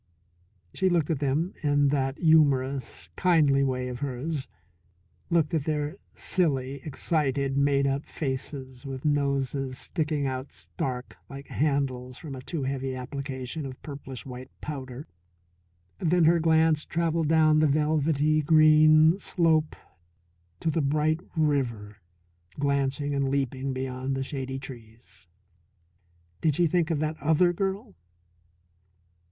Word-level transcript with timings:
She 0.73 0.89
looked 0.89 1.11
at 1.11 1.19
them 1.19 1.53
in 1.61 1.89
that 1.89 2.17
humorous, 2.17 3.11
kindly 3.15 3.63
way 3.63 3.87
of 3.87 3.99
hers, 3.99 4.47
looked 5.29 5.53
at 5.53 5.65
their 5.65 5.97
silly, 6.15 6.81
excited, 6.83 7.55
made 7.55 7.85
up 7.85 8.07
faces 8.07 8.83
with 8.83 9.05
noses 9.05 9.77
sticking 9.77 10.25
out 10.25 10.51
stark, 10.51 11.17
like 11.29 11.49
handles, 11.49 12.17
from 12.17 12.33
a 12.33 12.41
too 12.41 12.63
heavy 12.63 12.95
application 12.95 13.63
of 13.63 13.79
purplish 13.83 14.25
white 14.25 14.49
powder. 14.59 15.05
Then 15.99 16.23
her 16.23 16.39
glance 16.39 16.83
travelled 16.83 17.27
down 17.27 17.59
the 17.59 17.67
velvety 17.67 18.41
green 18.41 19.19
slope 19.19 19.75
to 20.61 20.71
the 20.71 20.81
bright 20.81 21.19
river 21.37 21.97
glancing 22.57 23.13
and 23.13 23.29
leaping 23.29 23.71
beyond 23.71 24.15
the 24.17 24.23
shady 24.23 24.57
trees. 24.57 25.27
Did 26.41 26.55
she 26.55 26.65
think 26.65 26.89
of 26.89 26.97
that 27.01 27.19
other 27.21 27.53
girl? 27.53 27.93